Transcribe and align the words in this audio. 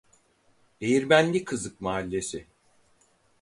Değirmenlikızık 0.81 1.81
mahallesi 1.81 2.47